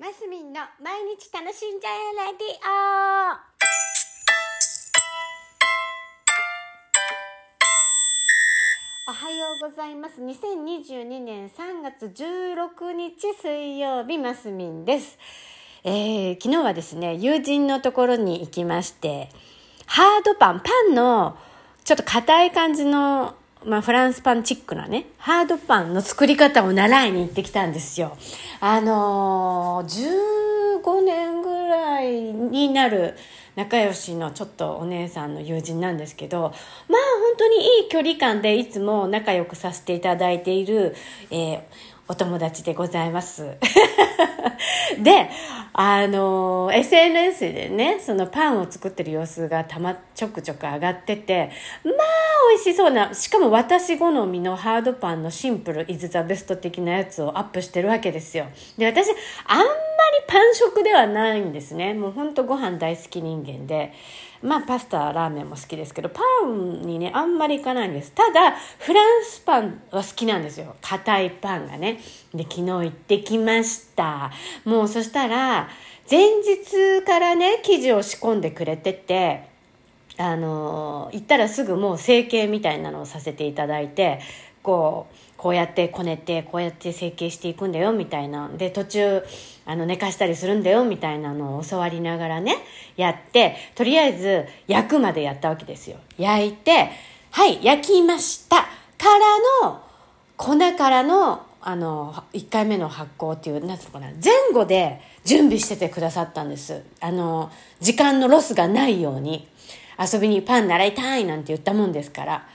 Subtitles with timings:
[0.00, 3.36] マスミンの毎日楽しんじゃえレディオ
[9.10, 10.22] おはようございます。
[10.22, 15.18] 2022年3月16日水曜日マスミンです、
[15.84, 19.28] えー、昨日はですね友人のところに行きまして
[19.84, 21.36] ハードパンパンの
[21.84, 23.34] ちょっと硬い感じの
[23.64, 28.16] まあ、フランスパンチックなね、ハードパンの作り方を習いに行ってきたんですよ。
[28.60, 33.16] あのー、15年ぐらいになる
[33.56, 40.94] 仲良しのちょっとお姉さんの友人なんですけど、まあ本当にいい距離感でいつも仲良くさせていただいている、
[41.30, 41.60] えー、
[42.10, 43.56] お友達でございます。
[44.98, 45.30] で、
[45.72, 51.52] あの、SNS でね、そのパンを作ってる様子がたま、ちょくちょく上がってて、
[51.84, 51.94] まあ、
[52.50, 58.46] 美味しそうな、しかも私好みのハードパンのシンプルイズザベスト的なやつをアップしてるわけですよ。
[58.76, 59.08] で、私、
[59.46, 59.70] あんまり
[60.26, 61.94] パン食ではないんですね。
[61.94, 63.92] もうほんとご飯大好き人間で。
[64.42, 68.12] まあパスタ、ラーメンも好きですけど、パンにね、あんまりいかないんです。
[68.12, 70.76] ただ、フランスパンは好きなんですよ。
[70.80, 72.00] 硬いパンがね。
[72.34, 74.30] で、昨日行ってきました。
[74.64, 75.68] もうそしたら、
[76.10, 79.48] 前日からね、生地を仕込んでくれてて、
[80.16, 84.20] あの、行ったらすぐもう成形みたいなのをさせていただいて、
[84.62, 88.50] こう、こうやってこねて、こうやって成形していくんだよ、みたいな。
[88.58, 89.22] で、途中、
[89.64, 92.58] あの、寝かしたりするんだよ、みたいなのを教わりながらね、
[92.98, 95.96] やって、とりあえず、焼くまでやったわけですよ。
[96.18, 96.90] 焼いて、
[97.30, 98.66] はい、焼きましたか
[99.62, 99.80] らの、
[100.36, 106.82] 粉からの、あの、1回目の発酵っていう、なんつうのかな、前後で準備しててくださったんです。
[107.00, 109.48] あの、時間のロスがないように。
[109.98, 112.46] 遊びにパン習いたいなんて言ったもんですから。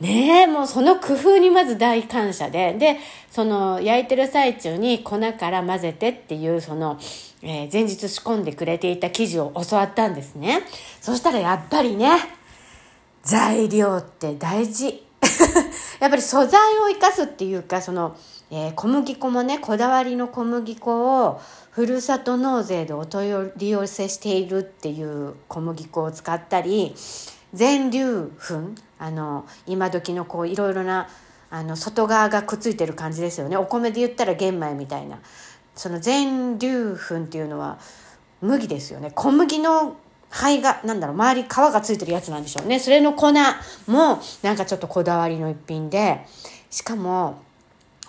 [0.00, 2.98] ねえ、もうその工夫にまず大感謝で、で、
[3.30, 6.98] その焼いてる最中に粉から混ぜてっていうその、
[7.42, 10.62] えー、前日仕込んでくれていた生地を教わったんですね。
[11.00, 12.10] そしたらやっぱりね、
[13.22, 15.04] 材料って大事。
[16.00, 18.16] やっぱり素材を生かすっていうか、その、
[18.50, 26.94] えー、小麦粉もね、こだわりの小麦粉をふるさと納税でお取り寄せしているっていう小麦粉を使ったり、
[27.54, 31.08] 全粒粉あの今時のこういろいろな
[31.50, 33.56] あの外側がくっついてる感じですよね。
[33.56, 35.20] お米で言ったら玄米みたいな。
[35.76, 37.78] その全粒粉っていうのは
[38.40, 39.10] 麦ですよね。
[39.14, 39.96] 小麦の
[40.30, 42.80] 灰がなんだろう周り皮がついてるやつなんでしょうね。
[42.80, 43.32] それの粉
[43.86, 46.26] もなんかちょっとこだわりの一品で。
[46.70, 47.40] しかも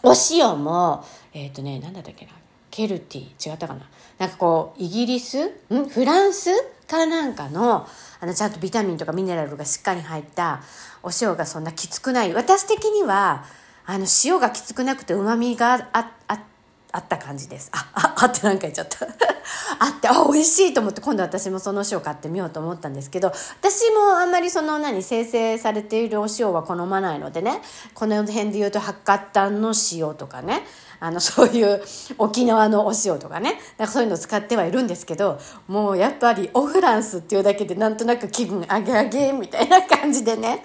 [0.02, 2.32] お塩もえっ、ー、とね何だったっけな。
[2.76, 3.88] ケルティ違ったかな？
[4.18, 5.46] なんかこうイギリス？
[5.46, 5.88] ん？
[5.88, 6.50] フランス
[6.90, 7.88] かなんかの
[8.20, 10.62] あのちゃんとビタミンとかミネラルがしっかり入った
[11.02, 12.34] お塩がそんなきつくない。
[12.34, 13.46] 私的には
[13.86, 16.44] あの塩がきつくなくてうまみがああ
[16.92, 17.70] あった感じです。
[17.72, 19.08] あああって何か言っちゃった。
[19.80, 23.32] あってあ美味しいと思って今度私もそのお塩買ってみようと思ったんですけど
[23.62, 27.62] 私もあんまりその何生成されているお塩は好まないのでね
[27.94, 30.66] この辺で言うと八角炭の塩とかね
[31.00, 31.82] あのそういう
[32.18, 40.64] 沖縄のお塩とかねかそういうのを使ってはいるんですけどもうやっぱりオフランスっていうだけでなんとなく気分上げ上げみたいな感じでね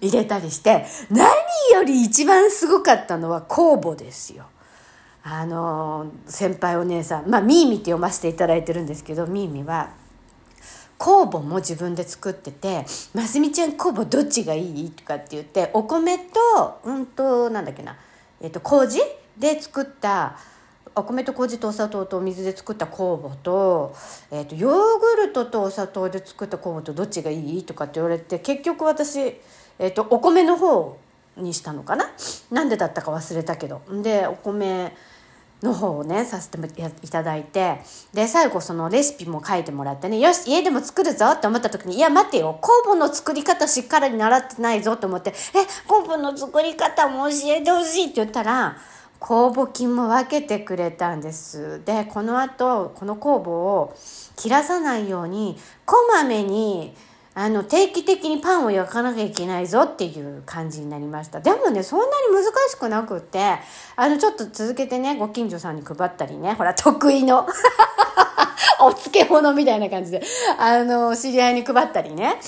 [0.00, 1.26] 入れたりして何
[1.72, 4.44] より一番すごかったのは酵母ですよ。
[5.24, 9.90] あの先輩お姉さんまあミーミって読ませていただいてるんですけどミーミは
[10.98, 12.84] 酵母も自分で作ってて
[13.14, 17.96] 「ますみちゃん酵母どっちがいい?」とかって言ってお米とうんとなんだっけな、
[18.40, 19.00] えっと麹
[19.38, 20.36] で作った
[20.94, 23.94] お米と麹とお砂糖とお水で作った酵母と,、
[24.30, 30.98] えーと、ヨーグルトとお砂糖で作った酵母とどっちがいいとかって言われて結局私、えーと、お米の方
[31.38, 32.10] にしたのかな？
[32.50, 33.80] なんでだったか忘れたけど。
[34.02, 34.94] でお米
[35.62, 36.58] の方をねさせて
[37.02, 37.78] いただいて
[38.12, 42.58] で最後そのレシピも書いてもらってねよし家でも作るぞって思った時にいや待ってよ。
[42.60, 45.32] 酵母の作り方しっかり習ってないぞと思ってえ
[45.88, 48.76] 酵母の作り方も教えてほしいって言ったら
[49.22, 51.80] 酵母菌も分けてくれたんです。
[51.84, 53.94] でこのあとこの酵母を
[54.36, 56.92] 切らさないようにこまめに
[57.34, 61.40] あの定期的にパンを焼かなきゃいけないぞっていう感じになりました。
[61.40, 63.58] でもねそんなに難しくなくって
[63.94, 67.46] あのちょっと続けてねご近所さんに配ったりねほら得意の
[68.82, 70.20] お漬物みたいな感じで
[70.58, 72.40] あの知り合いに配ったりね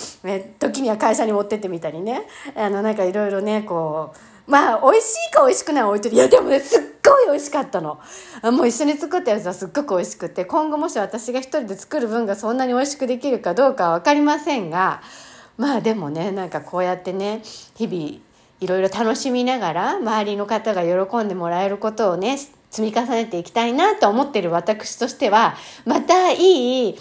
[0.58, 2.26] 時には会社に持ってってみたりね
[2.56, 7.98] あのなんかいろいろねこうまあ、美味しいか美味しくない置いといて、いや、でもね、すっごい美味しかったの。
[8.42, 15.00] もう一緒に作ったやつはすっごく美味しくて、今後もし私が一人で作る分がそんなに美味しくできるかどうかは分かりませんが、
[15.56, 17.40] まあでもね、なんかこうやってね、
[17.74, 18.20] 日々、
[18.60, 22.38] いろいろ楽しみながら、周りの方が喜んでもらえることをね、
[22.74, 25.54] 積み重ねていきたいなと思ってる私としては、
[25.86, 26.96] またいい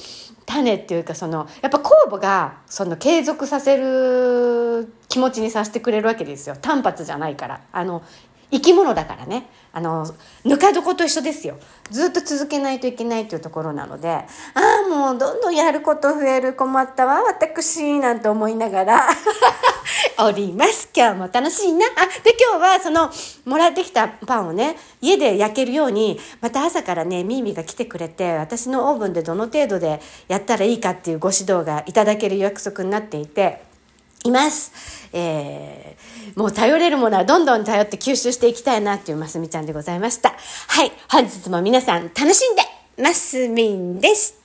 [0.45, 6.55] 種っていうかその、やっぱ酵母がその継続させる気持ちにさせてくれるわけですよ。
[6.61, 7.61] 単発じゃないから。
[7.71, 8.03] あの、
[8.51, 9.49] 生き物だからね。
[9.71, 10.05] あの、
[10.45, 11.57] ぬか床と一緒ですよ。
[11.89, 14.25] ずっと続けないといけないというところなので、あ
[14.85, 19.07] あ、もうどんどんやること増える困ったわ、私、なんて思いながら
[20.19, 20.89] おります。
[20.95, 21.85] 今日も楽しいな。
[21.85, 23.11] あ、で今日はその、
[23.45, 33.63] もらってきたパンをね、家で焼けるように、また朝からね、ミーミーが来てくれて、私のオーブンでどの程度でやったらいいかっていうご指導がいただける約束になっていて、
[34.25, 35.09] います。
[35.13, 40.33] えー、もう頼れるものはどんどん頼って吸収していきたいなっていうますみちゃんでございました。
[40.67, 40.91] はい。
[41.09, 42.61] 本日も皆さん楽しんで
[43.01, 44.42] ますみんでした。